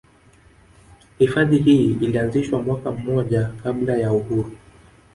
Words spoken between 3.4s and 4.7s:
kabla ya uhuru